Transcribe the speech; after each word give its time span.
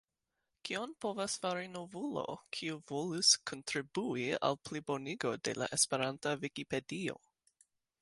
Kion 0.69 0.95
povas 1.05 1.35
fari 1.43 1.67
novulo, 1.73 2.23
kiu 2.57 2.79
volus 2.93 3.31
kontribui 3.51 4.27
al 4.51 4.61
plibonigo 4.65 5.39
de 5.49 5.57
la 5.63 5.73
esperanta 5.81 6.39
Vikipedio? 6.47 7.25